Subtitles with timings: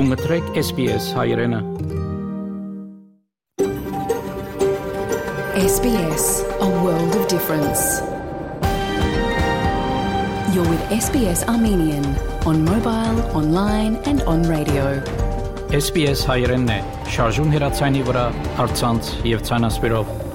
[0.00, 1.58] Դու մտրեք SPS հայրենը։
[5.62, 6.24] SBS,
[6.64, 7.82] a world of difference.
[10.54, 12.08] You're with SBS Armenian
[12.46, 14.88] on mobile, online and on radio.
[15.82, 16.80] SPS հայրենն է։
[17.18, 18.26] Շարժուն հեռացանի վրա,
[18.62, 20.29] հարցանց եւ ցանասպիրով։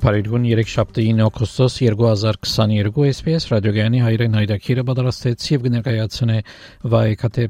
[0.00, 6.38] Փարիգուն 3 շաբթի 9 օգոստոս 2022 SPS ռադիոգյանի հայրեն հայդակիրը պատրաստեց եւ կներկայացնե
[6.94, 7.44] վայեկատե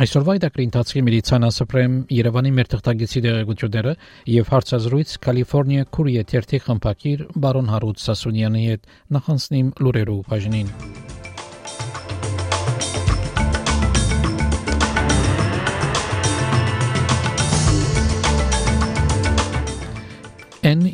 [0.00, 3.94] Այսօրվա դակրի ընթացքի մեդիցինասպրեմ Երևանի մեր թղթագիտի դեղեցությունները
[4.38, 11.19] եւ հարցազրույց Կալիֆոռնիա քուրիե թերթի խմբակիր բարոն Հարութ Սասունյանի հետ նախանցնիմ լուրերով բաժնին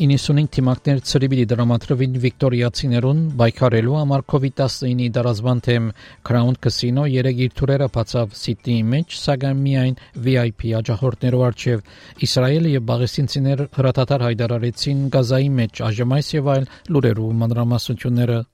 [0.06, 5.88] N95 թիմակներ ծրիբի դրամատրվին Վիկտորիացիներուն բայկարելու համար COVID-19-ի դարազման թեմ
[6.28, 11.86] Crown Casino երեք իր թուրերը բացավ Սիդնեի մեջ, սակայն միայն VIP աջախորդներով արչև
[12.28, 18.44] Իսրայելը եւ Բաղեստինցիներ հրատատար հայտարարեցին Գազայի մեջ ԱԺՄ-ից եւ այլ լուրերով մանրամասնությունները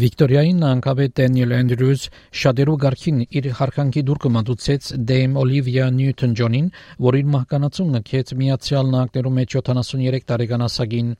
[0.00, 2.02] Վիկտորիային անկավետ Դենիել Անդրյուզ
[2.40, 6.70] շատերու գարքին իր հարկանքի դուր կմատուցեց Դեյմ Օլիվիա Նյուտոն Ջոնին,
[7.06, 11.10] որ իր մահկանացուն նկեց Միացյալ Նահանգներու մեջ 73 տարեկան ասագին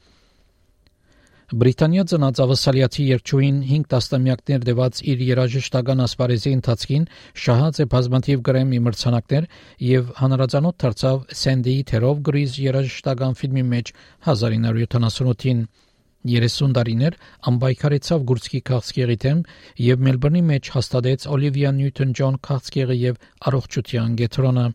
[1.51, 7.07] Բրիտանիա ծնած ավասալիացի երկչույն 5 տասնամյակներ դեված իր երաժշտական ասպարեզի ընթացքին
[7.45, 9.49] շահած է բազմաթիվ գրեմի մրցանակներ
[9.91, 13.95] եւ հանրազանոթ դարձավ Սենդիի թերով գրիզ երաժշտական ֆիլմի մեջ
[14.31, 15.67] 1978-ին
[16.29, 17.17] 30 տարիներ
[17.49, 19.39] անպայքարեցավ Գուրցկի քաղցկեղի դեմ
[19.85, 24.67] եւ Մելբուրնի մեջ հաստատեց Օլիվիա Նյուտոն-Ջոն քաղցկեղի եւ առողջության գետրոնը։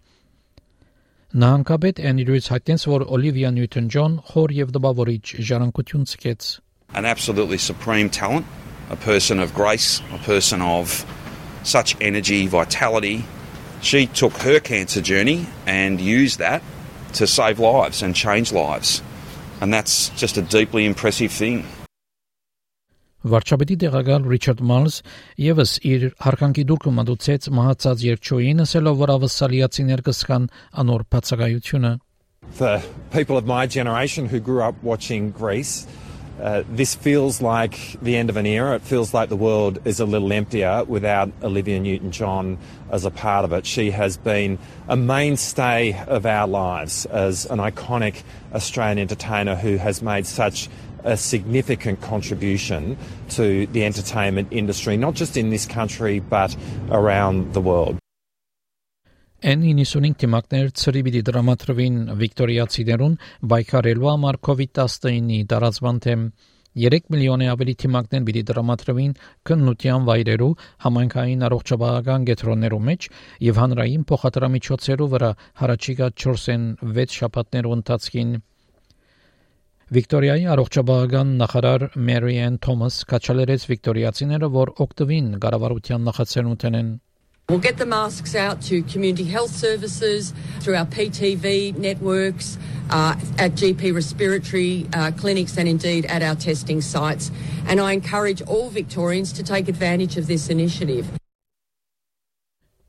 [1.35, 6.51] Նահանգապետ Էնրյուս հայտնեց, որ Օլիվիա Նյուտոն-Ջոն խոր եւ դպավորիչ ժառանգություն ցկեց։
[6.95, 8.45] An absolutely supreme talent,
[8.89, 11.05] a person of grace, a person of
[11.63, 13.25] such energy, vitality.
[13.81, 16.63] She took her cancer journey and used that
[17.19, 19.01] to save lives and change lives.
[19.65, 21.63] And that's just a deeply impressive thing.
[23.25, 24.97] Վարչապետի տեղակալ Ռիչարդ Մալս
[25.41, 30.45] եւս իր հարկանքի դուրքը մատուցեց մահացած երկչոյին ասելով որ ավսալիացիներ կսկան
[30.83, 31.93] անոր բացակայությունը
[32.59, 32.77] For
[33.09, 35.87] people of my generation who grew up watching Greece
[36.41, 38.75] uh, this feels like the end of an era.
[38.75, 42.57] It feels like the world is a little emptier without Olivia Newton John
[42.91, 43.65] as a part of it.
[43.65, 50.01] She has been a mainstay of our lives as an iconic Australian entertainer who has
[50.01, 50.69] made such
[51.03, 52.97] a significant contribution
[53.29, 56.55] to the entertainment industry, not just in this country but
[56.89, 57.97] around the world.
[59.45, 63.17] N95 թիմակներ ծրի պիտի դրամատրվին Վիկտորիացիներուն
[63.51, 66.23] բայկարելու համար COVID-19-ի տարածման թեմ
[66.85, 69.13] 3 միլիոնի ավելի թիմակներ պիտի դրամատրվին
[69.49, 70.49] քննության վայրերու
[70.87, 73.07] համայնքային առողջապահական կենտրոններու մեջ
[73.49, 75.31] եւ հանրային փոխադրամիջոցերու վրա
[75.61, 76.67] հարաճիգա 4-ն
[76.97, 78.35] 6 շաբաթներու ընթացքին
[79.95, 86.89] Վիկտորիայի առողջապահական նախարար Մարիան Թոմաս կաչալերեց վիկտորիացիները, որ օկտովին կառավարության նախաձեռնութենեն
[87.47, 92.57] We'll get the masks out to community health services through our PTV networks,
[92.89, 97.29] uh, at GP respiratory uh, clinics, and indeed at our testing sites.
[97.67, 101.05] And I encourage all Victorians to take advantage of this initiative.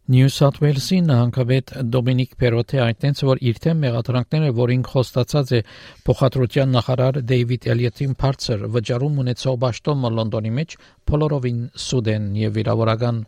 [0.07, 5.61] Նյու Սաութ Ուելսի նահանգապետ Դոմինիկ Պերոթե այդտենց որ իր թեմ մեղադրանքները, որին խոստացած է
[6.07, 10.77] փոխադրության նախարար Դեյվիդ Էլիոտին բարձր վճարում ունեցող ճաշտոմը Լոնդոնի մեջ,
[11.11, 13.19] բոլորովին սուդեն եւ վիրավորական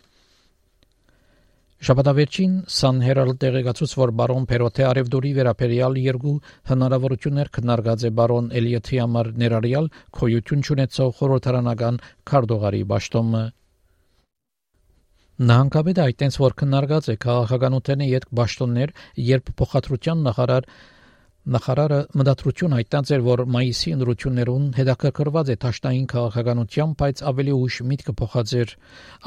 [1.78, 2.54] Շաբաթավերջին
[3.06, 6.32] Herald տեղեկացուց, որ բարոն Պերոթե Արևդուրի վերապերյալ երկու
[6.70, 9.86] հնարավորություններ քննարկած է բարոն Էլիոթի համար ներառյալ
[10.18, 12.00] քոյություն ունեցող խորհրդարանական
[12.32, 13.44] քարտուղարի ճաշտոմը
[15.38, 18.92] Նահանգապետը այդտենց որ քննարկած է քաղաքականութենի յետ ճաշտոններ,
[19.28, 20.66] երբ փոխադրության նախարար
[21.48, 28.14] Նախարարը մտադրություն հայտնած էր, որ մայիսի ընդրություններուն հետաքրքրված է ճաշտային քաղաքականությամբ, բայց ավելի ուշ միտքը
[28.18, 28.74] փոխածեր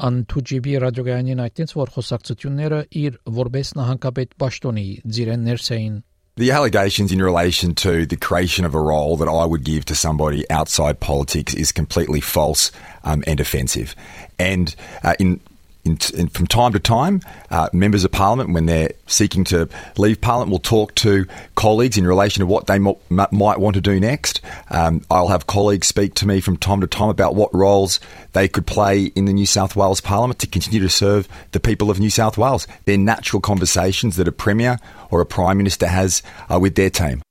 [0.06, 4.86] ան Թուջիբի ռադիոգայանին այդտենց որ խոսակցությունները իր որբես նահանգապետ Պաշտոնի
[5.18, 6.00] ձիրեն ներսեին
[6.36, 9.94] The allegations in relation to the creation of a role that I would give to
[9.94, 12.72] somebody outside politics is completely false
[13.04, 13.94] um, and offensive.
[14.38, 15.40] And uh, in
[15.84, 17.20] in, in, from time to time,
[17.50, 22.06] uh, members of parliament, when they're seeking to leave parliament, will talk to colleagues in
[22.06, 24.40] relation to what they mo- m- might want to do next.
[24.70, 27.98] Um, I'll have colleagues speak to me from time to time about what roles
[28.32, 31.90] they could play in the New South Wales Parliament to continue to serve the people
[31.90, 32.66] of New South Wales.
[32.84, 34.78] They're natural conversations that a premier
[35.10, 37.22] or a prime minister has uh, with their team.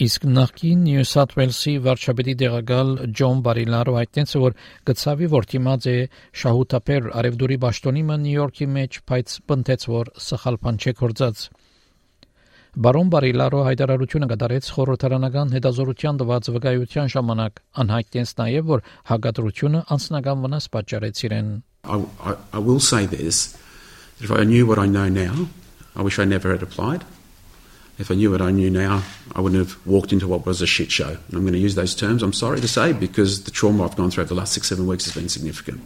[0.00, 4.54] Իսկ նախկին Նյու Սաթ Ուելսի վարչապետի դեղակալ Ջոն Բարիլարո հայտնեց, որ
[4.88, 5.96] գծավի որ դիմաց է
[6.40, 11.44] շահութապեր արևդուրի ճշտոնի ման Նյու Յորքի մեջ, բայց բնտեց որ սխալ բան չէ կործած։
[12.80, 20.70] Բարոն Բարիլարո հայտարարությունը կդարեց խորհրդարանական հետազորության տված վկայության ժամանակ անհայտեց նաև որ հագատրությունը անձնական վնաս
[20.80, 21.48] պատճառեց իրեն։
[21.84, 23.52] I, I, I will say this
[24.16, 25.50] that if I knew what I know now,
[25.96, 27.04] I wish I never had applied.
[28.00, 29.02] If I knew what I knew now,
[29.36, 31.10] I wouldn't have walked into what was a shit show.
[31.10, 33.94] And I'm going to use those terms, I'm sorry to say, because the trauma I've
[33.94, 35.82] gone through over the last six, seven weeks has been significant.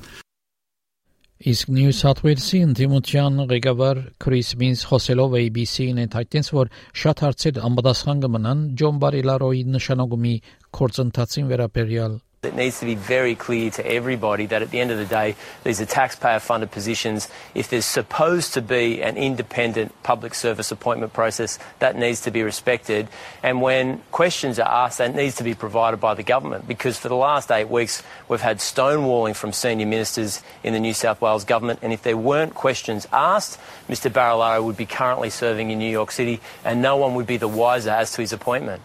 [1.44, 6.70] Իսկ Նյու Սաթ Ուելսի ընդդիմության ղեկավար Քրիս Մինս խոսելով ABC-ին հայտնեց, որ
[7.02, 10.34] շատ հարցեր անպատասխան կմնան Ջոն Բարիլարոյի նշանակումի
[10.78, 14.98] կորցընթացին վերաբերյալ It needs to be very clear to everybody that at the end of
[14.98, 17.28] the day, these are taxpayer funded positions.
[17.54, 22.42] If there's supposed to be an independent public service appointment process, that needs to be
[22.42, 23.08] respected.
[23.42, 27.08] And when questions are asked, that needs to be provided by the government because for
[27.08, 31.44] the last eight weeks, we've had stonewalling from senior ministers in the New South Wales
[31.44, 31.80] government.
[31.82, 33.58] And if there weren't questions asked,
[33.88, 34.10] Mr.
[34.10, 37.48] Barilaro would be currently serving in New York City and no one would be the
[37.48, 38.82] wiser as to his appointment.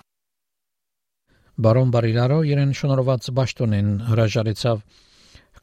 [1.59, 4.77] Բարոն Բարիլարո իրեն շնորհված Բաշտոնեն հրաժարեցավ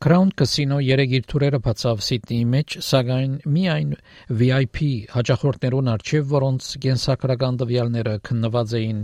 [0.05, 3.95] Crown Casino 3 իր թուրերը բացավ Սիդնեի մեջ, սակայն միայն
[4.43, 4.83] VIP
[5.15, 9.01] հաճախորդներուն արչև, որոնց գենսակրական տվյալները քննված էին,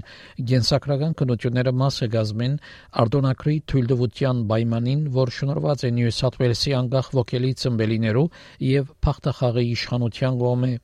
[0.52, 2.60] գենսակրական կնությունները մասը գազմեն
[3.06, 8.30] արդոնակրի թույլտվության պայմանին, որ շնորհված է Նյու Սաթ Ուելսի անկախ ոգելի ծմբելիներու
[8.68, 10.74] եւ փախտախաղի իշխանության գոմը։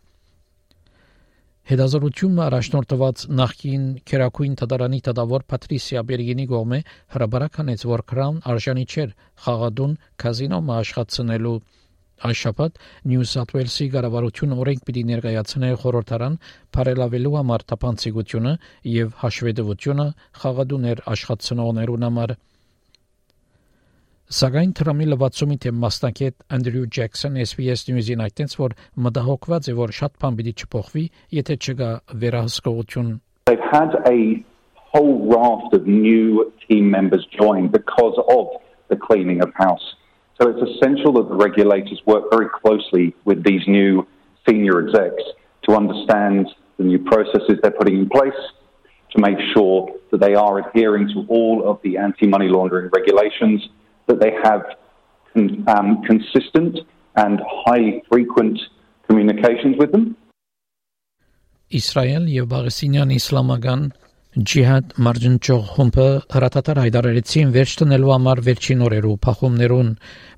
[1.69, 6.79] Հետազոտությունը առաջնորդված նախկին Քերակույն Թադարանի Թադավոր Պատրիսիա Բերգինի կողմէ
[7.17, 9.13] հրաբարականեց, որ Crown արժանի չէր
[9.45, 9.93] խաղադուն
[10.25, 11.59] կազինո աշխատցնելու
[12.29, 12.79] Այս շաբաթ
[13.11, 16.39] Նյու Սաթ Ուելսի կառավարությունը օրենք պիտի ներկայացնի խորհրդարան
[16.75, 18.55] բարելավելու համար տապանցիկությունը
[18.95, 20.07] եւ հաշվետվությունը
[20.41, 22.35] խաղադուներ աշխատցնողներուն համար
[24.34, 28.74] Սակայն Թրամի լվացումի թե մասնակետ Անդրյու Ջեքսոն SBS News-ին այդտենց որ
[29.06, 31.04] մտահոգված է որ շատ բան պիտի չփոխվի,
[31.38, 31.90] եթե չկա
[32.24, 33.12] վերահսկողություն։
[33.52, 34.18] They've had a
[34.94, 38.58] whole raft of new team members join because of
[38.90, 39.86] the cleaning of house.
[40.42, 44.08] So it's essential that the regulators work very closely with these new
[44.50, 45.24] senior execs
[45.70, 48.42] to understand the new processes they're putting in place,
[49.14, 53.70] to make sure that they are adhering to all of the anti-money laundering regulations
[54.09, 54.63] that they have
[55.75, 56.79] um, consistent
[57.17, 58.59] and highly frequent
[59.09, 60.17] communications with them.
[61.79, 63.81] Իսրայել եւ Բաղեսինյան իսլամական
[64.51, 69.91] ջիհադ մարջնճող խումբը հրատատար հայտարարեցին վերջ տնելու համար վերջին օրերու փախումներուն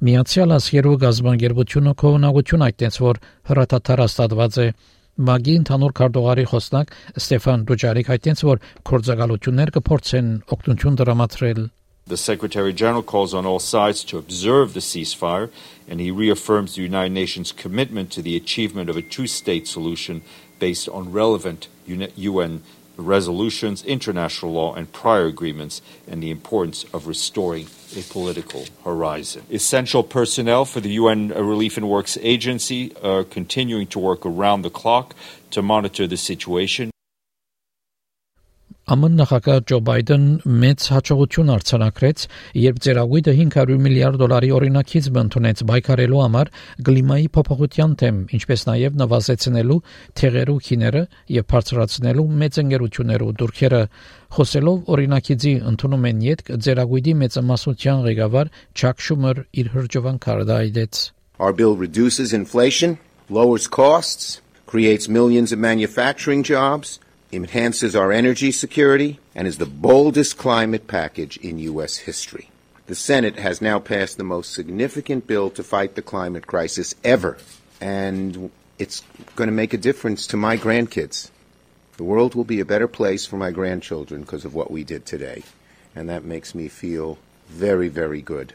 [0.09, 3.21] միացյալ ասերու գազբանգերությունը կողնագություն այդտենց որ
[3.51, 4.69] հրատատար աստատված է
[5.31, 11.61] Մագի ընդհանուր քարտուղարի խոսնակ Ստեփան Դուջարիկ այդտենց որ կորցակալություններ կփորձեն օգնություն դրամատրել
[12.07, 15.51] The Secretary General calls on all sides to observe the ceasefire,
[15.87, 20.23] and he reaffirms the United Nations' commitment to the achievement of a two state solution
[20.59, 22.63] based on relevant UN
[22.97, 27.67] resolutions, international law, and prior agreements, and the importance of restoring
[27.97, 29.43] a political horizon.
[29.51, 34.71] Essential personnel for the UN Relief and Works Agency are continuing to work around the
[34.71, 35.15] clock
[35.51, 36.90] to monitor the situation.
[38.91, 40.23] ԱՄՆ նախագահ Ջո Բայդեն
[40.63, 42.23] մեծ հաջողություն արձանագրեց,
[42.59, 46.49] երբ ծերագույտը 500 միլիարդ դոլարի օրինակից բնդունեց բայկարելու համար
[46.89, 49.77] կլիմայի փոփոխության թեմ, ինչպես նաև նվազեցնելու
[50.19, 51.03] թեղերու քիները
[51.37, 53.83] եւ բարձրացնելու մեծ ընկերություններու դուրքերը
[54.35, 60.95] խոսելով օրինակիցի ընդունում են յետք ծերագույտի մեծամասնության ղեկավար Չակ Շումեր իր հրջովանքարը դայդեց
[61.41, 62.99] Our bill reduces inflation,
[63.31, 66.99] lowers costs, creates millions of manufacturing jobs
[67.33, 71.97] enhances our energy security, and is the boldest climate package in U.S.
[71.99, 72.51] history.
[72.87, 77.39] The Senate has now passed the most significant bill to fight the climate crisis ever,
[77.81, 79.03] and it's
[79.37, 81.31] going to make a difference to my grandkids.
[81.99, 85.07] The world will be a better place for my grandchildren because of what we did
[85.07, 85.45] today,
[85.95, 87.19] and that makes me feel
[87.49, 88.55] very, very good.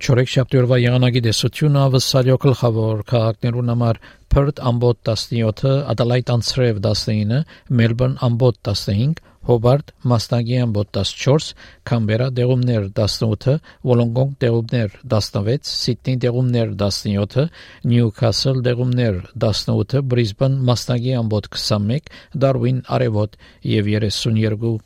[0.00, 3.98] Չորեքշաբթի օրվա եղանակի դեսությունը ավսալյո գլխավոր քաղաքներուն համար
[4.32, 7.42] Perth ամբոտ 17, Adelaide անցրև 19,
[7.80, 11.52] Melbourne ամբոտ 15, Hobart Մաստագի ամբոտ 14,
[11.90, 13.58] Canberra դեղումներ 18,
[13.90, 17.50] Wollongong դեղումներ 16, Sydney դեղումներ 17,
[17.92, 22.08] Newcastle դեղումներ 18, Brisbane Մաստագի ամբոտ 21,
[22.46, 23.36] Darwin արևոտ
[23.76, 24.78] եւ 32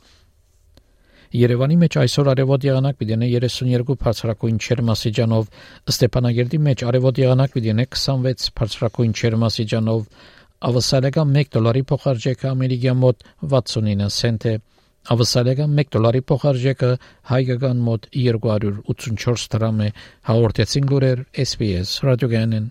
[1.39, 5.49] Երևանի մեջ այսօր արևոտ եղանակ պիտի 32 բարձրակույն չերմասիջանով,
[5.93, 10.01] Ստեփանագերդի մեջ արևոտ եղանակ պիտի 26 բարձրակույն չերմասիջանով,
[10.69, 13.23] ավսալեգա 1 դոլարի փոխարժեքը ամերիկյան մոտ
[13.53, 14.55] 69 سنت է։
[15.15, 16.89] Ավսալեգա 1 դոլարի փոխարժեքը
[17.31, 19.91] հայկական մոտ 284 դրամ է։
[20.31, 22.67] Հաղորդեցին գուրեր SPS ռադիոգանեն։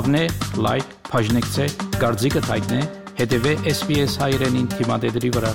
[0.00, 0.20] Հավնե,
[0.64, 1.66] լայք, բաժնեկցե,
[2.00, 2.78] դարձիկը թայտնե,
[3.20, 5.54] հետեւե SPS հայրենին թիմադեդի վրա։